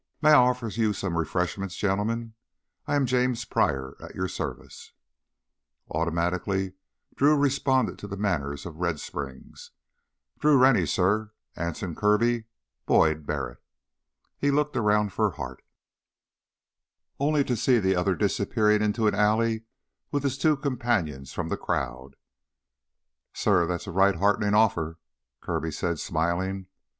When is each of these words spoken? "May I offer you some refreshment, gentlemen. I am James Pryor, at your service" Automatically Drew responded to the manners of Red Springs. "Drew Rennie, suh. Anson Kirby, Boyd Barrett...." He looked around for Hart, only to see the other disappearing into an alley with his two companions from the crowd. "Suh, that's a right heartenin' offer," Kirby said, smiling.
"May 0.19 0.31
I 0.31 0.33
offer 0.33 0.67
you 0.67 0.93
some 0.93 1.15
refreshment, 1.15 1.71
gentlemen. 1.73 2.33
I 2.87 2.95
am 2.95 3.05
James 3.05 3.45
Pryor, 3.45 3.95
at 4.01 4.15
your 4.15 4.27
service" 4.27 4.93
Automatically 5.91 6.73
Drew 7.15 7.37
responded 7.37 7.99
to 7.99 8.07
the 8.07 8.17
manners 8.17 8.65
of 8.65 8.77
Red 8.77 8.99
Springs. 8.99 9.69
"Drew 10.39 10.57
Rennie, 10.57 10.87
suh. 10.87 11.25
Anson 11.55 11.93
Kirby, 11.93 12.45
Boyd 12.87 13.27
Barrett...." 13.27 13.59
He 14.39 14.49
looked 14.49 14.75
around 14.75 15.13
for 15.13 15.29
Hart, 15.29 15.63
only 17.19 17.43
to 17.43 17.55
see 17.55 17.77
the 17.77 17.95
other 17.95 18.15
disappearing 18.15 18.81
into 18.81 19.05
an 19.05 19.13
alley 19.13 19.65
with 20.09 20.23
his 20.23 20.39
two 20.39 20.57
companions 20.57 21.31
from 21.31 21.49
the 21.49 21.57
crowd. 21.57 22.15
"Suh, 23.33 23.67
that's 23.67 23.85
a 23.85 23.91
right 23.91 24.15
heartenin' 24.15 24.55
offer," 24.55 24.97
Kirby 25.41 25.69
said, 25.71 25.99
smiling. 25.99 26.65